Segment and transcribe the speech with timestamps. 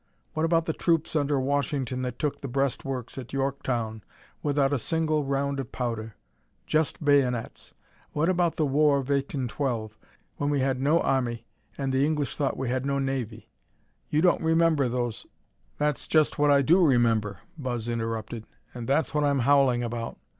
[0.33, 4.03] What about the troops under Washington that took the breastworks at Yorktown
[4.41, 6.15] without a single round of powder
[6.65, 7.75] just bayonets?
[8.11, 9.99] What about the war of 1812,
[10.37, 11.45] when we had no army
[11.77, 13.51] and the English thought we had no navy?
[14.09, 15.27] You don't remember those"
[15.77, 20.17] "That's just what I do remember," Buzz interrupted, "and that's what I'm howling about.